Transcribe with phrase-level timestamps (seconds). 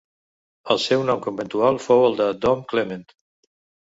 [0.75, 3.05] El seu nom conventual fou el de Dom Clement.